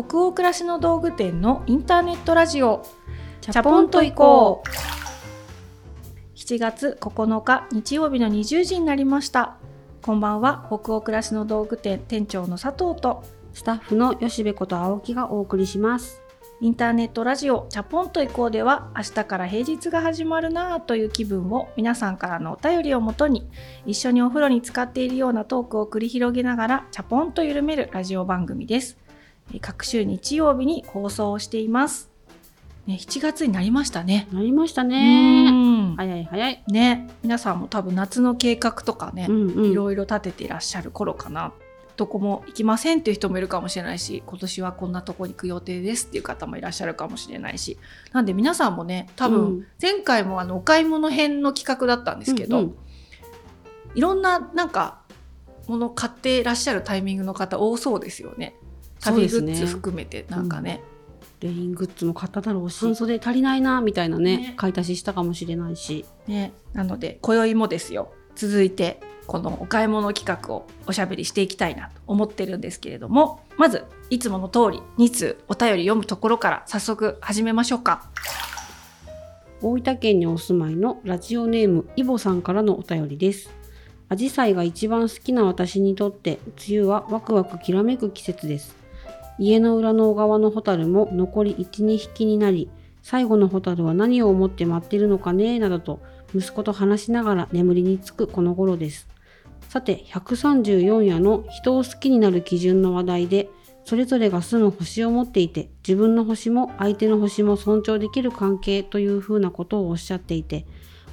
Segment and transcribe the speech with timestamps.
[0.00, 2.84] 北欧暮らしの道具店のインターネットラジオ。
[3.40, 4.68] チャポンと行こう。
[6.36, 9.56] 7月9日日曜日の20時になりました。
[10.00, 10.64] こんばんは。
[10.68, 16.22] 北欧暮らしの道具店店長の佐藤とスタッフの吉部こと青木がお送りします。
[16.60, 23.48] インターネットラジオチャポンと行こうでは明日から平日が始まるなぁという気分を皆さんからのお便りをもとに
[23.84, 28.96] 一緒にお風呂に使っているようなトークを繰り広げながらチャポンと緩めるラジオ番組です
[29.60, 32.10] 各週日曜日に放送をしています。
[32.86, 34.28] ね、7月になりましたね。
[34.32, 35.94] なりましたね。
[35.96, 36.64] 早い早い。
[36.68, 41.52] ね、皆さんも多分夏の計画とかね、うんうん、いろいろ立てていらっしゃる頃かな。
[41.98, 47.76] どこも行きませんっていう人もいるかもしれないし今年はこんなとこに行く予定ですっていう方もいらっしゃるかもしれないし。
[48.12, 52.74] なんで皆さんもね多分前回もあのお買い物編の企画だったんですけど、うんうん、
[53.96, 55.00] いろんななんか
[55.66, 58.54] もの買ってらっしゃるタイミングの方多そうですよね
[59.00, 60.82] 旅グッズ含めてなんかね。
[61.40, 62.80] レイングッズも買っただろうし。
[62.80, 66.04] 半袖足りないなみたいなね、ね、買い足ししたかもしれないし。
[66.26, 68.12] ね、なので今宵もですよ。
[68.34, 73.40] 続いてこのお買い物企画をおしゃべりしていきたいなと思ってるんですけれども。
[73.56, 78.10] まずいつもの通り2通お便り読むところから早速始めましょうか。
[79.60, 83.50] 大分県にお住まいのラジオネームイボさんからのお便りです。
[84.10, 88.74] アジサイが一番好きな私にとって梅雨はワクワクきらめく季節です
[89.38, 92.70] 家の裏の小川のホタルも残り1、2匹になり
[93.02, 96.00] 最後のホタルは何を思って待ってるのかねなどと
[96.34, 99.08] 息子と話しながら眠りにつくこの頃です。
[99.68, 103.50] さて134夜の人を好きになる基準の話題で
[103.84, 110.66] それぞれが住む星を持っていて自分の星も相手の星も尊重できる関係というふうなことをおっしゃっていて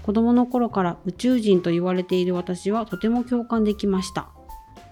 [0.04, 4.35] 子供の頃から宇宙人と言われている私はとても共感できました。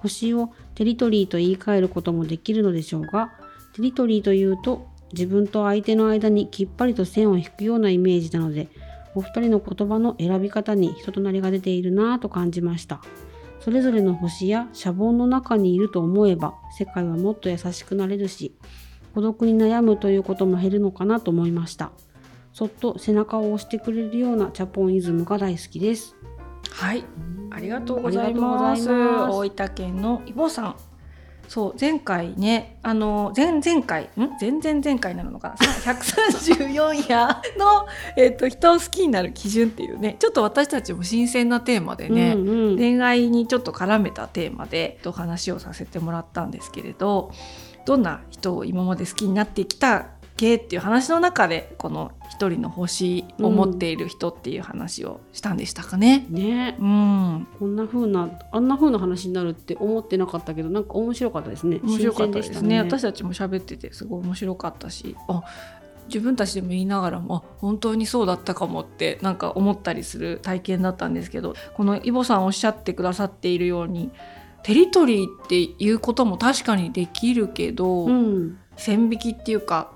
[0.04, 3.34] 星をテリトリーと言い換えることもできるのでしょうが
[3.74, 8.68] テリトリーというと自分と相手の間にきっぱりと線を引くようなイメージなので
[9.16, 13.02] お二人の言葉の選び方に人となりが出ているなぁと感じました。
[13.60, 18.54] それぞれの星やシャボンの中にいると思えば世界はもっと優しくなれるし
[19.14, 21.92] 孤独に悩むということも減るのかなと思いました。
[22.52, 26.16] そっと背中を押してくれるようなチャポンイズムが大好きです。
[26.84, 27.06] はい。
[27.50, 28.90] ありがとうございます。
[28.90, 30.76] 大分県のイボさん。
[31.48, 34.30] そう前回ねあの前々回ん？
[34.40, 37.28] 前々前回なのか134夜
[37.58, 37.86] の、
[38.18, 47.32] えーと、人を好きになる基準っていうねちょっと私たちも新鮮なテーマでね、うんうん、恋愛にちょっと絡めたテーマでお話をさせてもらったんですけれど
[47.86, 56.26] どんな人を今まで好きになってきたけっていう話の中でこの一人の星を持っている人っていう話をしたんでしたかね。
[56.30, 61.80] うん、ね、うん、こんな風なあんな風な話になるって思ってなかったけどなんか面白かったですね。
[61.84, 62.70] 面白かったですね。
[62.70, 65.44] ね私たちも喋っててすごい面白かったし、あ
[66.08, 74.12] 自分たちでも言いながらも本当にそうだったかもってなんか思ったりする体験だったんですけどこのイボさんおっしゃってくださっているように
[74.64, 79.92] テリトリーっていうことも確かにできるけど、うん、線引きっていうか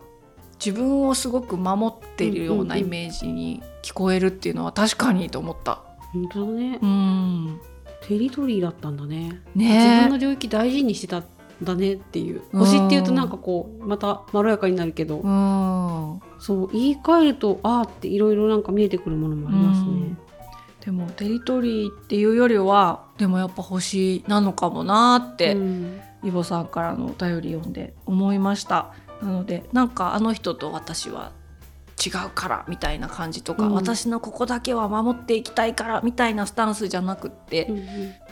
[0.63, 5.81] 自分をすごく守っているようなイメージに聞こえるっていうのは確かにと思った。
[6.13, 6.79] 本当だね。
[6.81, 7.61] うん。
[8.01, 9.41] テリトリーだったんだね。
[9.55, 11.25] ね自分の領域大事にしてたん
[11.61, 12.41] だねっていう。
[12.51, 20.17] 星っていうとなんかこうまたまろやかになるけど、うん、そう言い換えるとああっていろいろなんか見えてくるものもありますね。
[20.85, 28.93] でもテリトリーっていうよりはでもやっぱ星なのかもなって、うん、イボさんからのお便り読んで思いました。
[29.21, 31.31] なのでなんかあの人と私は
[32.03, 37.83] 違うからみたいな感じとか、うん、私のここだけは守っていきたいからみたいなスタンスじゃなくって、うんうん、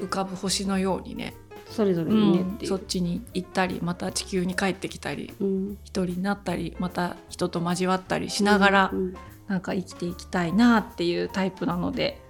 [0.05, 1.33] 浮かぶ星のようにね
[1.69, 2.63] それぞれにね、う。
[2.63, 9.15] ん、そっちに行ったりまた地球に帰ってきたり、うん、一人になったりまた人と交わったりしながら、うんうん、
[9.47, 12.21] なんか生きていきたいなっていうタイプなので、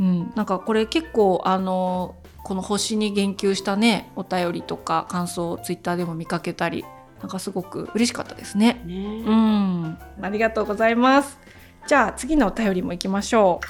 [0.00, 6.84] うん、なんかこれ結構あのこの星に言及したねお便りとか感想をツイッターでも見かけたり
[7.24, 8.82] なんかすごく嬉しかったですね。
[8.84, 11.38] ねうん、ありがとうございます。
[11.86, 13.60] じゃあ次のお便りも行きましょ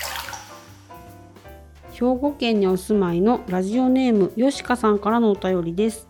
[1.93, 1.93] う。
[1.93, 6.09] 兵庫県にお住まいのラジオネームよしかさんからのお便りです。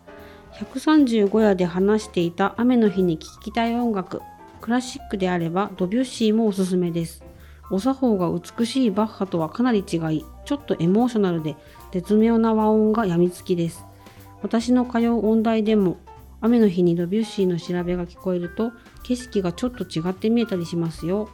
[0.53, 4.23] 135夜で話していた雨の日に聴きたい音楽、
[4.59, 7.23] クラシックであればドビュッシーもおすすめです。
[7.69, 11.55] お作法が美しいバッハとはかなり違い、ちょっとエモーショナルで
[11.91, 13.85] 絶妙な和音がやみつきです。
[14.41, 15.97] 私の通う音大でも
[16.41, 18.71] 雨の日にドビュッシーの調べが聞こえると
[19.03, 21.29] 景色がちょっと違って見えたりしますよ。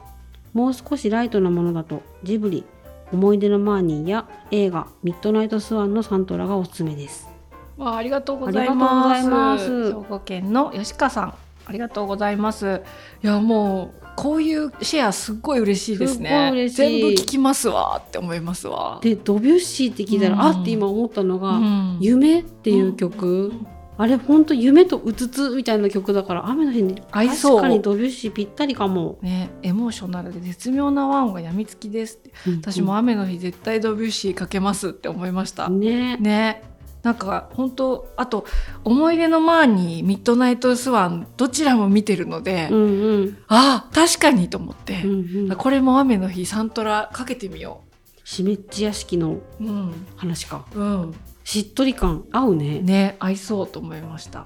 [0.53, 2.65] もう少しライトなものだとジブリ、
[3.11, 7.29] 思い出のマーニーや映画ミッドナイトスワンのサントラがおすすめです。
[7.77, 9.93] わありがとうございます。
[9.93, 11.33] 兵庫県の吉川さん。
[11.65, 12.81] ありがとうございます
[13.23, 23.53] いやもうこういうシェアすっごい嬉しいですねす全部聞きますわって思いますわでドビュッシーって聞いたら、うんあって今思ったのが「うん夢」っていう曲、
[24.01, 27.55] あれほんと夢とうつつみたいな曲だから雨の日に合いそう。
[27.57, 32.31] 確かにドビュッシーぴったりかも、ね、エモーショナルで絶妙な和音がやみつきですって。
[32.63, 36.17] 私も雨の日絶対ドビュッシーかけますって思いました、ね。
[36.17, 36.63] ね。
[37.03, 38.45] なんか本当あと
[38.83, 43.37] 「思い出のマーニー」「ミッドナイトスワン」どちらも見てるので、うんうん。
[43.49, 45.03] ああ確かにと思って。
[45.03, 45.55] う、んうん。
[45.55, 47.81] これも雨の日サントラかけてみよ
[48.23, 49.93] しめっち屋敷のううん。
[50.15, 50.65] 話か。
[50.75, 51.13] うん
[51.51, 52.79] しっとり感合うね。
[52.79, 54.45] ね合いそうと思いました。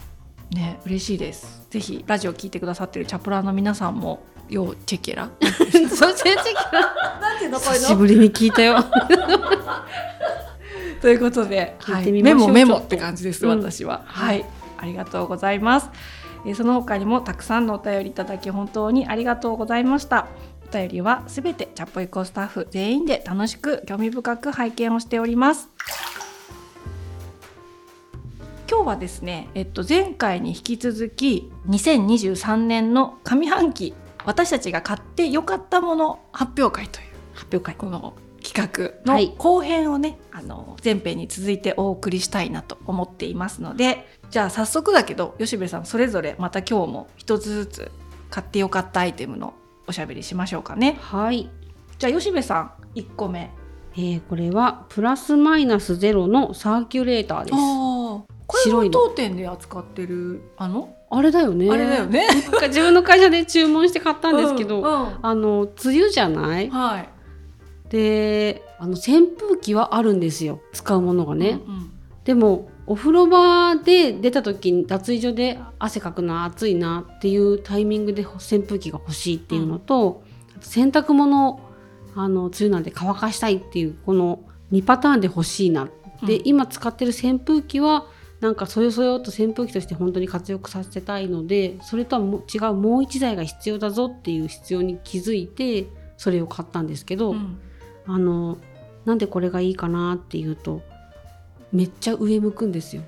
[0.50, 1.68] ね嬉しいです。
[1.69, 5.30] ぜひラジオ聞いてくださってるチャプラーの皆さんも要チェケラ。
[5.88, 6.54] そう先生
[7.22, 8.84] なんていうの久しぶりに聞いたよ。
[11.00, 13.60] ということで、聞はいメモメモって感じです、うん。
[13.60, 14.02] 私は。
[14.07, 14.44] はい、
[14.80, 15.92] ありがとうございます。
[16.44, 20.25] えーその他にもたくさんのお便りいただき本当にありがとうございました。
[20.68, 25.69] お便りはすべてチャポイコスタッフ全員で楽しく興味深く拝見をしております。
[28.68, 33.94] 今日はですね、えっと、前回に引き続き2023年の上半期
[34.26, 37.76] 私たちが買ってよかったもの発表会という発表会。
[37.76, 39.36] この企画のはい。
[39.38, 47.92] 後編をね、あの前編に続いてお送りしたいなと思っていますのでじゃあ早速だけど吉部さんそれぞれまた今日も一つずつ
[48.30, 49.54] 買ってよかったアイテムの
[49.88, 50.98] おしゃべりしましょうかね。
[51.02, 51.50] はい、
[52.00, 53.52] じゃあ吉部さん1個目。
[53.98, 57.56] えーこれはプラスマイナスゼロのサーキュレーターです
[58.70, 59.00] 白いの。
[59.00, 61.70] は当店で扱ってるあの、あれだよね。
[61.70, 62.28] あれだよね。
[62.68, 65.20] 自分の会社で注文して買ったんですけど、うんうん。
[65.22, 66.70] あの梅雨じゃない？
[66.70, 67.10] はい。
[67.90, 70.60] であの扇風機はあるんですよ。
[70.74, 71.92] 使うものがね、うんうん。
[72.24, 80.24] でもお風呂場で出た時に脱衣所で汗かくな暑いなっていうタイミングで扇風機が欲しいっていうのと、
[80.56, 81.60] あと洗濯物を
[82.16, 84.40] あの梅雨なんで乾かしたいっていうこの
[84.72, 85.88] 2パターンで欲しいな
[86.26, 86.42] で、うん。
[86.46, 88.08] 今使ってる扇風機は
[88.42, 95.88] なんかそよそよと扇風機として本当に活躍させたいのでそれとはも違うもう1台が必要だぞっていう必要に気づいて
[96.18, 97.60] それを買ったんですけど、うん。
[98.08, 98.58] あの
[99.06, 100.82] なんでこれがいいかなっていうと
[101.72, 103.04] めっちゃ上向くんですよ。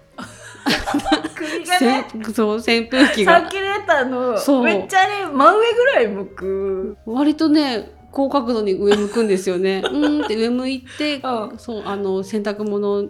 [1.36, 2.08] 首がね。
[2.26, 3.42] せそう扇風機が。
[3.42, 4.64] サーキュレーターのそう。
[4.64, 6.98] めっちゃね真上ぐらい向く。
[7.06, 9.82] 割とね高角度に上向くんですよね。
[9.86, 11.58] うーんって上向いてうん。
[11.58, 13.10] そうあの洗濯物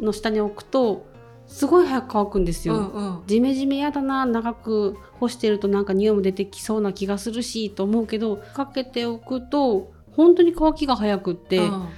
[0.00, 1.06] の下に置くと
[1.46, 2.74] すごい早く乾くんですよ。
[2.74, 3.22] うんうん。
[3.26, 11.88] ジメジメやだな長く干してるとなんか匂いも出てきそうな気がするしと思うけどかけておくと本当に乾きが早くって、うん。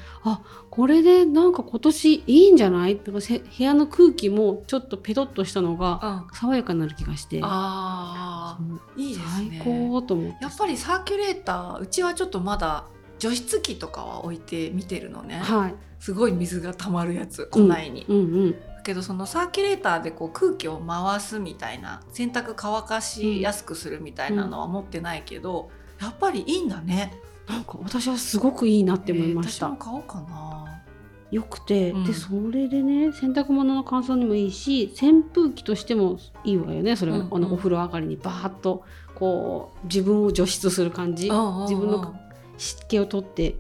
[0.70, 2.98] これでなんか今年いいんじゃない？
[2.98, 6.36] とかせ部屋の空気もちょっとペトッとしたのがうん。
[6.36, 7.38] 爽やかになる気がして。
[7.38, 7.40] う。
[7.44, 8.58] あ
[8.96, 10.44] いいです最ね高と思って。
[10.44, 12.84] やっぱりサーキュレーターうちはちょっとまだ
[13.18, 15.74] 除湿機とかは置いて見てるのね、はい。
[15.98, 18.52] すごい水が溜まるやつ庫内に、うんうん。
[18.52, 25.68] だけどそのサーキュレーターでこう空気を回すみたいな洗濯乾かしやすくするみたいなのは持ってないけど、
[26.00, 27.12] やっぱりいいんだね。
[27.46, 30.82] なんか私はすごくいいなって思いました、えー私も買おうかな。
[31.30, 32.04] よくて、うん。
[32.06, 36.96] でそれでね洗濯物の乾燥にもいいし扇風機としてもいいわよね。
[36.96, 37.36] それは、うんうん。
[37.36, 38.84] あのお風呂上がりにバーッと
[39.14, 42.14] こう自分を除湿する感じ、自分の
[42.56, 43.56] 湿気を取って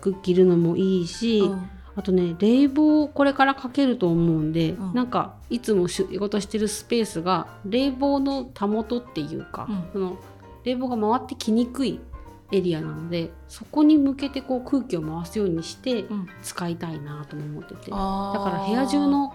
[0.00, 4.94] 服着るのもいいし、うんあとね冷房をこれからかけると思うんで、うん。
[4.94, 9.84] なんかいつも仕事してるスペースが冷房のたもとっていうか、うん。
[9.92, 10.18] その
[10.64, 12.00] 冷房が回ってきにくい
[12.50, 16.26] エリアなのでそこに向けてこう空気を回すようにしてうん。
[16.42, 18.44] 使いたいなとも思ってて、だあー。
[18.44, 19.34] から部屋中の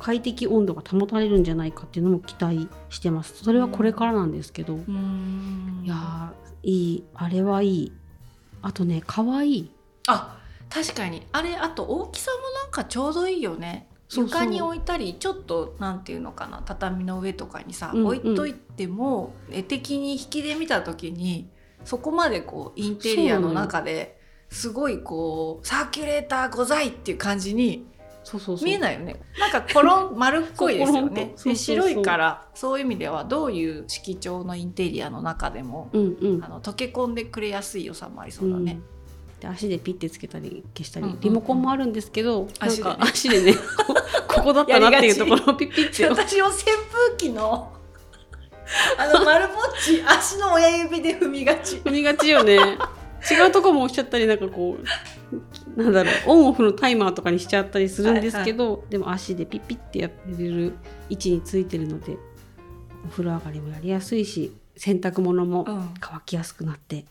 [0.00, 3.42] 快適温度が保たれるんじゃないかっていうのも期待してます。
[3.42, 5.82] それはこれからなんですけど、うーん。
[5.84, 7.04] いやーいい。
[7.14, 7.92] あれはいい。
[8.62, 9.70] あとね可愛い。
[10.06, 10.37] あ
[10.70, 11.26] 確かに。
[11.32, 13.88] あれあと大きさもなんかちょうどいいよね。
[14.10, 16.62] 床に置いたりちょっとなんていうのかな。
[16.64, 18.06] 畳の上とかにさ、うんうん。
[18.06, 21.48] 置いといても絵的に引きで見た時に
[21.84, 24.18] そこまでこうインテリアの中で
[24.50, 27.86] すごいこうサーキュレーターございっていう感じに
[28.24, 29.20] そうそう見えないよね。
[29.38, 31.34] なんかコロン丸っこいですよね。
[31.44, 36.44] で白いからそういう意味ではどういう色調のインテリアの中でもうんうん。
[36.44, 38.72] あの溶け込んでくれやすい良さもありそうだね。
[38.72, 38.82] ん
[39.40, 42.90] で足でピッてつけたり消したり、うんうんうんリモコンもあるんですけど、足でね。
[42.90, 43.94] なんか足でねこ
[44.28, 46.06] ここだったなっていうところをピッピッて。
[46.08, 47.72] 私も扇風機の
[48.98, 51.76] あの丸ぼっち足の親指で踏みがち。
[51.76, 52.58] 踏みがちよね。
[53.30, 54.78] 違うとこも押しちゃったりなんかこ
[55.76, 60.74] うなんだろうオンオフのタイマーとかにしちゃったりするんですけど、でも足でピッピッてやってる
[61.10, 62.16] 位置についてるので
[63.04, 65.90] お風呂上がりもやりやすいし洗濯物もうん。
[66.00, 67.04] 乾きやすくなって、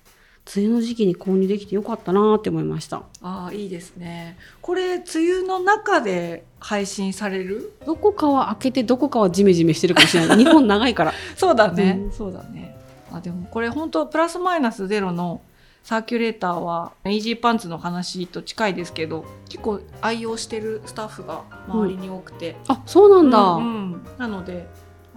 [0.55, 3.03] 梅雨の時期に購入できてよかったなって思いました。
[3.21, 4.37] ああいいですね。
[4.61, 7.73] これ梅雨の中で配信される？
[7.85, 10.37] どこかは開けてどこかはジメジメしてるかもしれない。
[10.43, 11.13] 日本長いから。
[11.35, 12.11] そうだね、うん。
[12.11, 12.77] そうだね。
[13.11, 15.41] あでもこれ本当プラスマイナスゼロの
[15.83, 24.05] サーキュレーターはイージーパンツの話と近いですけど結構愛用してるスタッフが周りに多くて、あそうなんだ、うんうん。
[24.17, 24.67] なので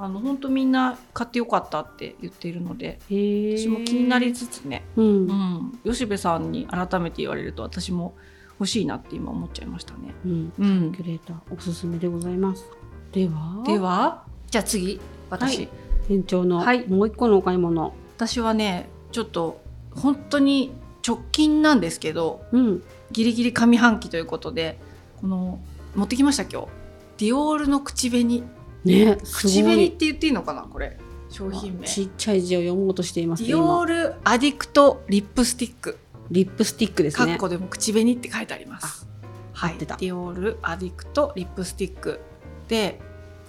[0.03, 8.15] あの本当みんな買ってよかったって言っているので私も気になりつつね、うん、うん、吉部さんに改めて言われると私も
[8.59, 10.15] 欲しいなって今思っちゃいましたね。
[10.25, 10.93] うん、うん。
[10.93, 12.65] キュレーターおすすめでございます。
[13.13, 13.63] では？
[13.67, 14.25] では？
[14.51, 15.01] じゃあ次。
[15.31, 15.69] 私、はい。
[16.09, 16.87] 店長のはい。
[16.87, 19.63] もう一個のお買い物、私はねちょっと
[19.95, 20.73] 本当に
[21.07, 22.83] 直近なんですけどうん。
[23.13, 24.79] ギリギリ上半期ということで
[25.21, 25.59] この
[25.95, 26.69] 持ってきました今日。
[27.17, 28.43] ディオールの口紅
[28.85, 30.99] ねす口紅って言っていいのかなこれ？
[31.29, 31.87] 商品名。
[31.87, 35.99] ちっちゃい字を読もうとしていますディオールアディクトリップスティック。
[36.31, 37.33] リップスティックですね。
[37.33, 39.09] カッコでも口紅って書いてあります。
[39.53, 42.21] はい、ディオールアディクトリップスティック。
[42.69, 43.01] で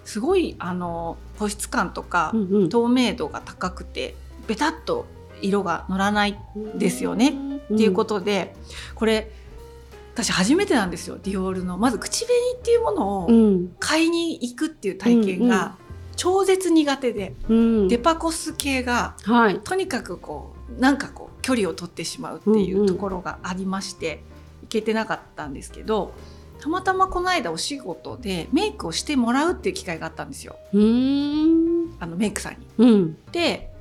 [0.04, 2.70] すごいあの保湿感とか、うんうん。
[2.70, 4.16] 透明度が高くて
[4.48, 5.06] ベタっと
[5.42, 6.38] 色が乗らない
[6.76, 7.34] ですよね。
[7.74, 8.56] っていうことで、
[8.96, 9.32] これ
[10.13, 11.77] 私初めてなんですよディオールの。
[11.77, 13.75] まず口紅っていうものをうん。
[13.80, 15.75] 買いに行くっていう体験が
[16.15, 17.88] 超絶苦手で、うん。
[17.88, 19.60] デパコス系がはい。
[19.62, 24.22] とにかくこうなんかこう距離を取ってしまうっていんううんところがありまして、
[24.62, 26.13] 行けてなかったんですけど
[26.60, 30.58] たまたまこの間お仕事でメイクをしてもらうっていう機会があったんですよ。
[30.74, 31.96] うーん。
[32.00, 32.68] あのメイクさんに。
[32.77, 33.18] うん。
[33.32, 33.72] で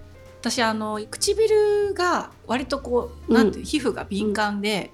[0.41, 4.91] 私あの唇が割とこうなんていう皮膚が敏感で、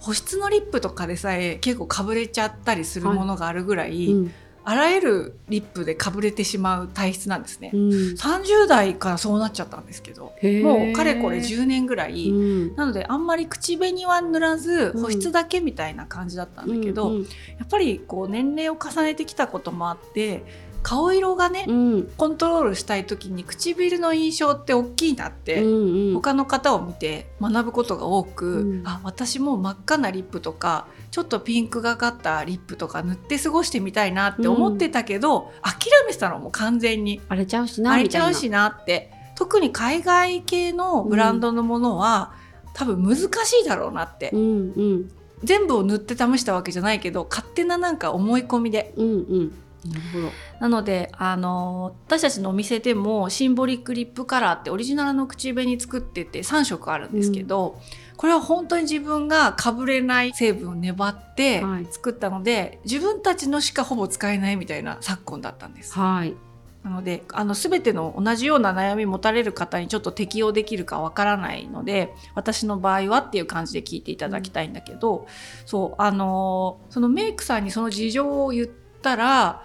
[0.00, 4.32] 保湿のリップとかでさえ結構かぶれちゃったりするものがあるぐらい、うん。
[4.62, 7.70] あらゆるリップでかぶれてしまう体質なんですね。
[7.72, 7.80] うん。
[7.90, 12.76] 30代からそうなっちゃったんですけどもうかれこれ10年ぐらい、うん。
[12.76, 15.02] なのであんまり口紅は塗らずうん。
[15.02, 17.22] 保湿だけみたいな感じだったんだけど、うん。
[17.22, 17.28] や
[17.64, 20.44] っぱりこう年齢を重ねてきたこともあって
[20.82, 22.12] 顔色がね、うん。
[22.16, 26.14] コントロールしたい時に唇の印象って大きいなって、うんうん。
[26.14, 28.86] 他の方を見て学ぶことが多く、うん。
[28.86, 37.20] あ私も真っ赤なリップとかちょっとピンクがかったリップとか塗って過ごしてみたいなって思ってたけど、諦めてたのもう完全に。
[37.28, 39.12] 荒れちゃうしな荒れちゃうしなって。
[39.36, 42.32] 特に海外系のブランドのものは、
[42.74, 43.26] 多分難し
[43.62, 45.10] いだろうなって、うんうん。
[45.42, 48.92] 全部を塗って試したわけじゃないけど勝手ななんか思い込みで。
[48.96, 49.52] うんうん
[49.84, 50.30] なるほど。
[50.60, 57.80] なのであの私たちのお店でもシンボリックリップカラーってオリジナルの口紅作ってて3色あるんですけど、
[58.16, 61.86] これは本当に自分がかぶれない成分を粘ってはい。
[61.90, 65.94] 作ったので、自分たちのしかほぼ使えないみたいな昨今だったんです。
[65.94, 66.34] はい。
[66.82, 75.26] なのであの全ての同じような悩み持たれる方にちょっと適用できるかわからないので私の場合はっていう感じで聞いていただきたいんだけど、
[75.66, 78.66] そうあのそのメイクさんにその事情を言っ
[79.00, 79.62] たら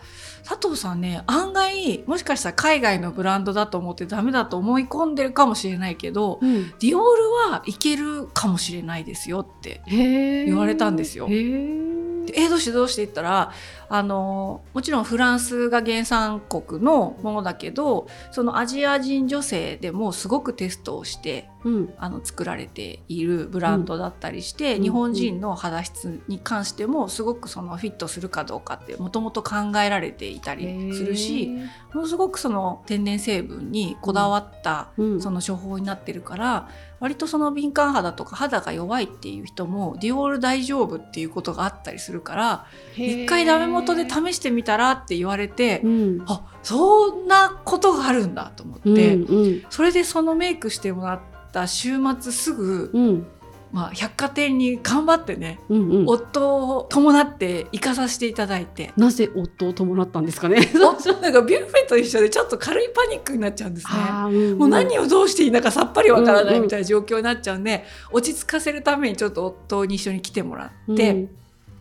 [0.47, 6.69] 佐藤さんね案外もしかしたら海外のブランドだと思ってダメだと思い込んでるかもしれないけどうん。
[6.69, 11.25] ディオールはいけるかもしれないですよってへ言われたんですよ。
[11.27, 12.49] へー。
[12.49, 13.51] どうしてどうして言ったら
[13.87, 21.93] あのもちろんフランスが原産国のものだけどそのアジア人女性でもすごくテストをしてうん。
[21.97, 24.83] あの作られているブランドだったりして、うん。
[24.83, 31.51] 日本人の肌質に関してもすごくそのフィットするかどうかってもともと考えられていたりするし
[31.93, 35.21] ものすごくその天然成分にこだわったうん。
[35.21, 36.69] その処方になってるから
[36.99, 46.23] 割とその敏感肌とか肌が弱いっていう人もディオール大丈夫っていうことがあったりするから一回ダメ元で試してみたらって言われてうん。
[46.27, 49.65] あそんなことがあるんだと思って、うんうん。
[49.69, 51.19] それでそのメイクしてもらっ
[51.55, 53.27] た週末すぐ、うん。
[53.71, 56.05] まあ、百貨店に頑張ってね、うんうん。
[56.07, 58.91] 夫を伴って行かさせていただいて。
[58.95, 60.57] なぜ夫を伴ったんですかね？
[60.75, 63.93] 夫なんかビュッフェと一緒でちょっと軽いパニックになっちゃうんですね。
[64.09, 64.57] うんうん。
[64.59, 71.29] もう何をどうしていいのかさっぱりわからなうんうんいみたいな状況になっちゃうんで、落ち着かせるためにちょっと夫に一緒に来てもらって、うん。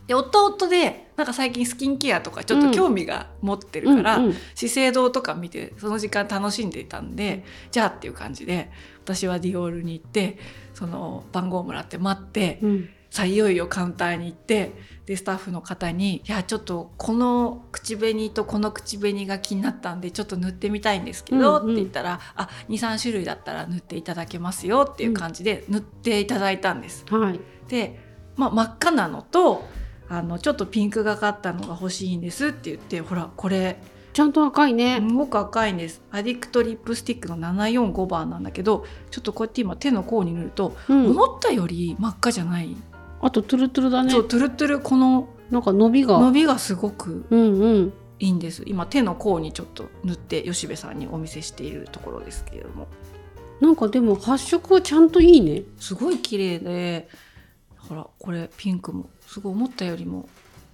[0.07, 4.35] で夫は夫でなんか最近スキンケアとかちょっと興味が持ってるから、うんうん。
[4.53, 8.69] 資生堂とか見てその時間楽しんでいたんでじゃあっていう感じで
[9.03, 10.37] 私はディオールに行って
[10.73, 12.89] その番号をもらって待って、うん。
[13.15, 14.73] さあいよいよカウンターに行って
[15.05, 21.73] でスタッフの方に「いやちょっとこの口紅とこの口紅が気になったんでちょっと塗ってみたいんですけど」うんうん。
[21.73, 27.05] って言ったら「あ23種類だったら塗っていただけますよ」っていう感じで塗っていただいたんです。
[27.09, 27.39] はい。
[27.69, 27.99] で、
[28.35, 29.65] まあ、真っ赤なのと
[30.09, 33.79] あのちょっとピンクがかったのが欲しいんですって言ってほらこれ
[34.13, 35.01] ちゃんと赤いすね。
[35.01, 41.09] ごく赤いんですアディクトリップスティックの745番なんだけどちょっとこうやって今手の甲に塗ると、うん。
[41.11, 42.75] 思ったより真っ赤じゃない、
[43.21, 44.19] あとトゥルトゥルだねそ。
[44.19, 46.19] うトゥルトゥルこのなんか伸びが。
[46.19, 47.93] 伸びがすごくうんうん。
[48.19, 52.87] いいんです今手の甲にちょっと塗って吉部さんにお見せしているところですけれども
[53.59, 55.63] なんかでも発色はちゃんといいね。
[55.77, 57.09] すごい綺麗で
[57.87, 60.27] ほらこれピンクもすごい思ったよりも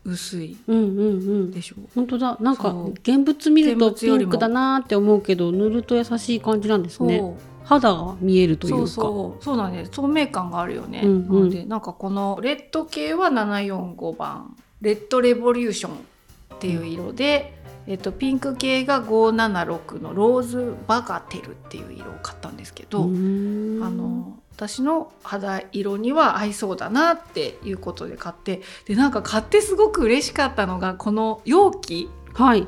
[0.03, 1.11] 薄いうんうんう
[1.45, 1.51] ん。
[1.51, 1.75] でしょ？
[1.93, 2.37] 本当だ。
[2.39, 7.21] なんか現物見るとピンクだなーって思うけど塗ると優しい感じなんですね。
[7.63, 8.77] 肌が見えるというか。
[8.79, 9.43] そうそう。
[9.43, 9.91] そうなんです。
[9.91, 11.27] 透明感があるよね、うんうん。
[11.27, 14.55] なのでなんかこのレッド系は745番。
[14.81, 17.53] レッドレボリューションっていう色で、
[17.85, 32.67] えっと、ピンク系が576のローズバガテルっていう色を買ったんですけど、あの私の肌色には合いそうだなっていうことで買ってでなんか買ってすごく嬉しかったのがこの容器はい。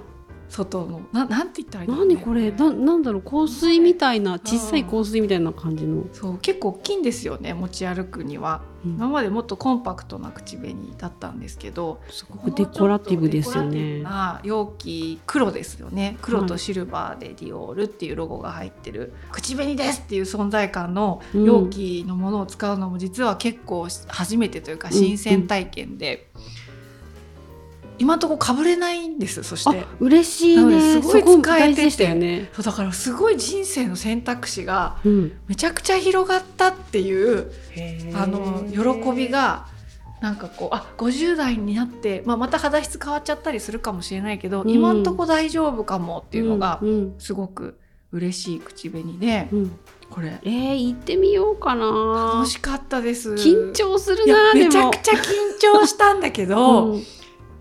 [0.53, 1.97] 外のななんて言ったらいいの？
[1.97, 2.51] かね何これ。
[2.51, 3.21] ななんだろう？
[3.23, 6.03] 香水みたいな小さい香水みたいな感じの。
[6.13, 8.61] そう結構大きいんですよね持ち歩くには。
[8.85, 8.91] うん。
[8.93, 14.03] 今までもっとコンパクトな口紅だったんですけどすごくデコラティブですよね。
[14.03, 16.17] な容器黒ですよね。
[16.21, 21.43] 黒とシルバーでディオールっていうロゴが入ってる、口紅ですっていう存在感のうん。
[21.45, 26.29] 容器のものを使うのも実は結構初めてというか新鮮体験で、
[27.99, 30.79] 今のところかぶれないんですそしてあ嬉しいね。
[30.79, 32.49] すごい使えててね。
[32.53, 35.31] そうだからすごい人生の選択肢がうん。
[35.47, 37.51] めちゃくちゃ広がったっていう
[38.15, 39.67] あの喜びが
[40.21, 47.77] なんかこうあ50代になって、まあ、また肌質変わっちゃったりするかもしれないけど、うん今んとこ大丈夫かもっていうのがうんすごく
[48.11, 52.45] 嬉しい口紅で、うんうんこれえー、行ってみようかな楽。
[52.47, 54.65] しかったです緊張するなでも。
[54.65, 55.23] めちゃくちゃ緊
[55.59, 57.03] 張したんだけど、うん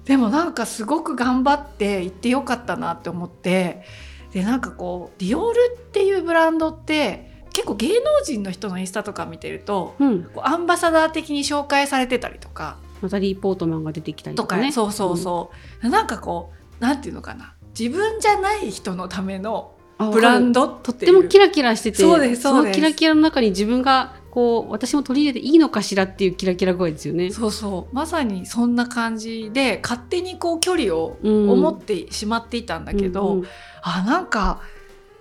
[0.04, 3.85] でもなんかすごく頑張って行ってよかったなって思って
[4.32, 10.25] でなんかこうディオールっていうブランドって結構芸能人の人のインスタとか見てるとうん。
[10.25, 14.73] こうアンバサダー的に紹介されてたりとかナタリー・ポートマンが出てきたりとかとかね。
[14.73, 15.50] そうそうそ
[15.82, 17.54] う、なんかこうなんていうのかな。
[17.78, 22.43] 自分じゃない人のためのあブランドドとってもキラキラしててそうです。
[22.43, 27.30] そのキラキラの中に自分がこう私も取り入れていいのかしらっていうキラキラ具合ですよね。
[27.30, 27.95] そうそう。
[27.95, 33.47] まさにそんな感じで勝手にこう距離をうん思ってしまっていたんだけど、うんうん。
[33.82, 34.62] あなんか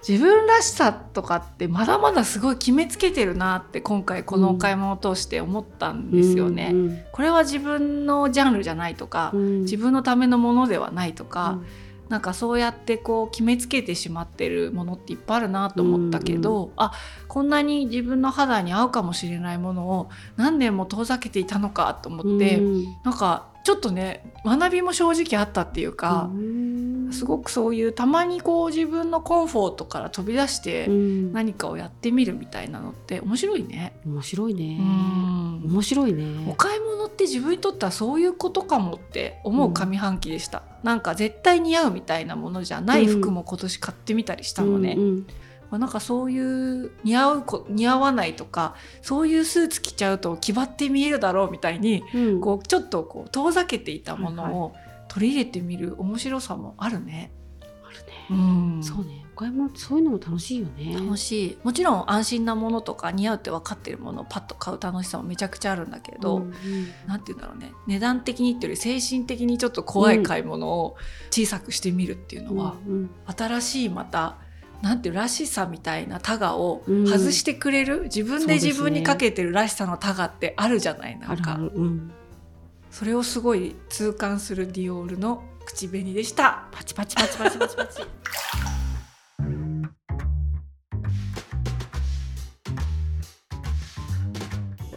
[0.07, 6.69] 自分らしさとかってまだまだすごい決めつけてるなって今回このお買い物を通して思ったんですよね。
[6.73, 6.99] うん。
[7.11, 9.61] これは自分のジャンルじゃないとか、うん。
[9.63, 11.65] 自分のためのものではないとか、うん
[12.11, 16.91] なんかそうやってこう決めつけてしまってるものっていっぱいあるなと思ったけど、あ
[17.29, 22.85] こんなに自分の肌に合うかもしれないものを何年も遠ざけていたのかと思って、うん。
[23.05, 27.11] なんかちょっとね学びも正直あったっていうか、うん。
[27.11, 31.33] すごくそういうたまにこう自分のコンフォートから飛び出してうん。
[31.33, 33.93] 何かをやってみるみたいなのって面白いね。
[34.05, 34.77] 面白いね。
[34.79, 35.61] うん。
[35.65, 36.55] 面白いおね。
[36.57, 45.27] 買い物って自分にとってはそういうことかもって思う上半期でした、なんか絶対似合うみたいなものじゃない服も今年買ってみたりしたのね、うんうん
[45.71, 52.41] まあなんかそういう似合うこ似合わないとかそういうスーツ着ちゃうと気張って見えるだろうみたいにうん。
[52.41, 54.73] こうちょっとこう遠ざけていたものはいを
[55.07, 57.33] 取り入れてみる面白さもあるね。
[57.61, 58.27] あるね。
[58.29, 58.33] う
[58.79, 58.83] ん。
[58.83, 59.25] そうね。
[59.33, 60.93] お買い物そういうのも楽しいよね。
[60.93, 61.57] 楽しい。
[61.63, 66.53] もちろん安心なものとか似合うって分かってるものをパッと買う楽しさもめちゃくちゃあるんだけど、うんうん。
[67.07, 67.73] なんて言うんだろうね。
[67.87, 70.95] 値段的にっていうより精神的にちょっと怖い買い物を
[71.29, 73.09] 小さくしてみるっていうのは、うん。
[73.25, 74.37] 新しいまた
[74.81, 81.55] なんていうらしさみたいなタガをうん外してくれる、自分で自分にかけてるらしさのタガってあるじゃないなんか。
[81.55, 82.11] うん
[82.91, 86.65] それをすごい痛感するディオールの口紅でした。
[86.71, 88.01] パチパチパチパチパチパチ。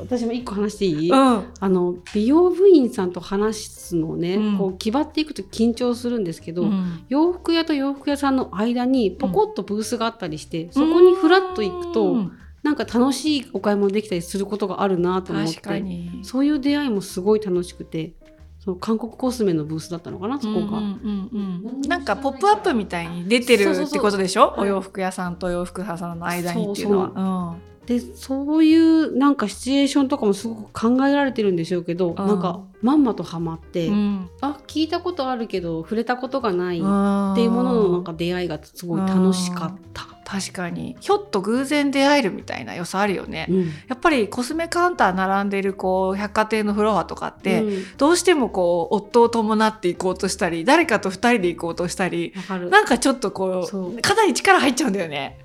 [0.04, 4.58] 私も一個話していい、うん、あの美容部員さんと話すのをね、うん。
[4.58, 7.04] こう気張っていくと緊張するんですけど、うん。
[7.08, 12.32] 洋服屋と洋服屋さんの間にポコッとブースがあったりして、そこにフラッと行くと、うん。
[12.62, 16.20] なんか楽しいお買い物できたりすることがあるなと思ってに。
[16.22, 18.14] そういう出会いもすごい楽しくて
[18.58, 20.78] その韓国コスメのブースだったのかなそこが。
[20.78, 21.30] うん
[21.62, 21.80] うん。
[21.82, 24.54] なんかポップアップみたいに出てるそうそうそうってことでしょ？
[24.56, 27.56] はいお洋服屋さんとお洋服屋さんの間にっていうのは。
[27.86, 34.30] でそういうなんかシチュエーションとかもすごく考えられてるんでしょうけど、なんかまんまとハマって、うん。
[34.40, 40.06] あ聞いたことあるけど触れたことがないっっていうもののなんか出会いがすごい楽しかった。
[40.24, 40.96] 確かに。
[41.00, 43.66] ひょっと偶然出会えるみたいな良さあるよね、うん。
[43.88, 47.84] やっぱりコスメカウンター並んでるこう百貨店のフロアとかって、うん。
[47.98, 52.32] どうしてもこう夫を伴っていこうとしたり誰かと二人で行こうとしたり
[52.70, 53.98] なんかちょっとこそうう。
[54.00, 55.43] 肩に力入っちゃうんだよね。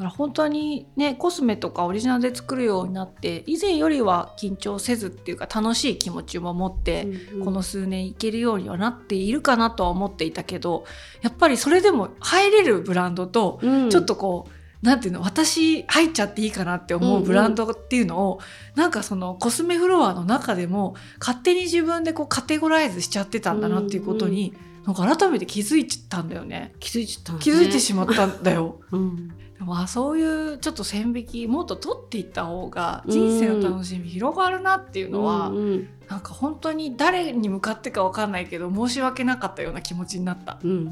[0.00, 10.84] だから本当にねコスメとかオリジナルで作るようになって以前よりは緊張せずっていうか楽しい気持ちも持って、うんこの数年いけるようにはなっているかなとは思っていたけど
[11.20, 13.90] やっぱりそれでも入れるブランドとうん。
[13.90, 18.40] ちょっとこう、なんていうの私入っちゃっていいかなって思うブランドっていうのを、
[18.74, 24.54] なんかそのコスメフロアの中でも勝手に自分でこうカテゴライズしちゃってたんだなっていうことに、
[24.86, 26.72] なんか改めて気づいちゃったんだよね。
[26.80, 27.38] 気づいちゃったね。
[27.40, 28.80] 気づいてしまったんだよ。
[28.92, 29.30] うん
[29.68, 35.88] あそういうちょっと線引きもっと取っていった方が人生の楽しみ広がるなっていうのは、うんうん。
[36.08, 40.58] なんか本当に誰に向かってかわかんないけど申し訳なかったような気持ちになった。
[40.62, 40.82] うんううん。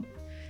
[0.00, 0.06] ん、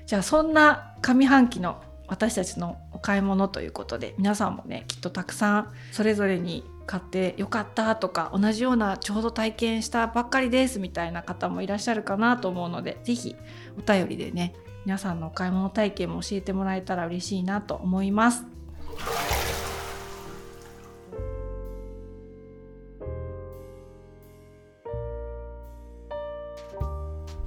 [0.07, 13.37] じゃあそんな上半期の私たちのお買い物ということで皆さんもねきっとたくさんそれぞれに買ってよかったとか同じようなちょうど体験したばっかりですみたいな方もいらっしゃるかなと思うので是非
[13.79, 18.45] お便りでね皆さんのお買い物体験も教えてもらえたら嬉しいなと思います。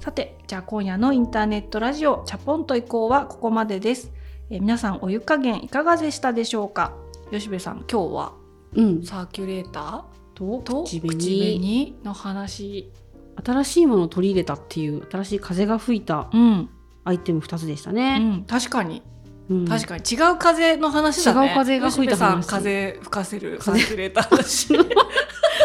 [0.00, 4.10] さてじゃあ今夜のインターネットラジオチャポンと移行はここまでです、
[4.48, 6.94] えー皆さんお湯加減いかがでしたでしょうか？
[7.30, 8.32] 吉部さん今日は
[8.72, 9.02] うん。
[9.04, 10.02] サーキュレーター
[10.34, 11.94] とと口紅。
[12.02, 12.90] の話。
[13.44, 16.30] 新しいものを取り入れたっていう新しい風が吹いた。
[16.32, 16.70] うん、
[17.08, 18.18] アイテム2つでしたうね。
[18.18, 19.02] ん、確かに。
[19.48, 19.64] うん。
[19.66, 20.02] 確かに。
[20.02, 21.48] 違う風の話だね。
[21.48, 22.46] 違う風が吹いた話。
[22.46, 24.68] 風吹かせるサーキュレーターだし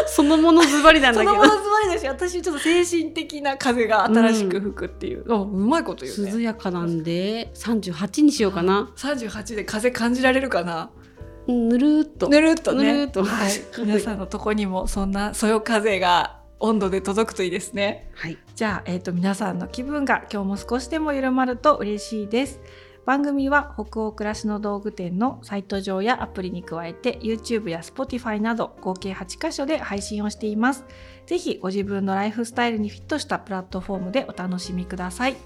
[0.06, 1.32] そのものズバリなんだけど。
[1.34, 6.32] そのものズバリだし私ちょっと精神的な風が新しく吹くっていう、ううまいこと言うね。
[6.32, 8.90] 涼やかなんで38にしようかな。
[8.96, 10.90] 38で風感じられるかな。
[11.46, 12.28] うんぬるーっと。
[12.30, 12.92] ぬるっとね。
[12.92, 13.22] ぬるっと。
[13.22, 18.10] はい、皆さんのとこにもそんなそよ風が温度で届くといいですね。
[18.14, 18.38] はい。
[18.54, 22.60] じゃあ、えー、と皆さんの気分が今日も少しでも緩まると嬉しいです。
[23.04, 30.86] 番組は北欧暮らしの道具店のサイト上やアプリに加えて YouTube や Spotify など合計8箇所で配信をしています。
[31.26, 35.36] ぜひご自分のライフスタイルにフィットしたプラットフォームでお楽しみください。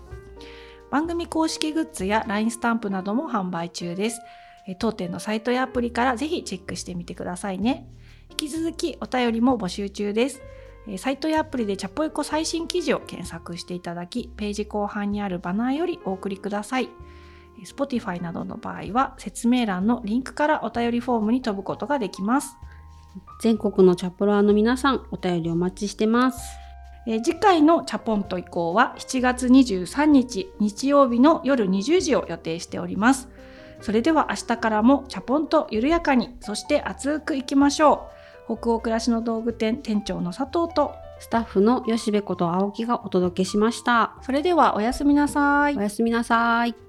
[0.93, 4.21] 番組公式グッズや LINE スタンプなども販売中です。
[4.69, 7.89] えー当店のサイトやアプリからぜひチェックしてみてくださいね。
[8.31, 10.41] 引き続きお便りも募集中です。
[10.41, 10.58] えー
[10.97, 16.89] サイトやアプリでチャポエコ最新記事を検索していただき、ページ後半にあるバナーよりお送りください。
[17.59, 22.57] えー Spotify などの場合は説明欄のリンクからお便りフォームに飛ぶことができます。
[23.43, 26.41] 全国のチャプラーの皆さん、お便りお待ちしてます。
[27.07, 33.29] えー次回のチャポンと移行は7月23日日曜日の夜20時を予定しております。
[33.81, 38.18] それでは明日からもチャポンと緩やかに、そして熱くいきましょう。
[38.49, 44.17] 北欧暮らしの道具店店長の佐藤と、スタッフの吉部こと青木がお届けしました。
[44.23, 45.83] それではおやすみなさいお。
[45.83, 46.88] やすみなさい。